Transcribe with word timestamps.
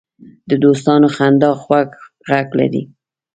د 0.49 0.51
دوستانو 0.63 1.07
خندا 1.15 1.51
خوږ 1.61 1.89
غږ 2.29 2.47
لري 2.59 2.83